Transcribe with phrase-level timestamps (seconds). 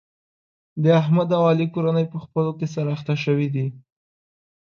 [0.83, 3.67] د احمد او علي کورنۍ په خپلو کې سره اخته شوې دي.